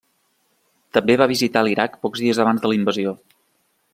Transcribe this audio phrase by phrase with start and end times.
[0.97, 3.17] També va visitar l'Iraq pocs dies abans de la invasió.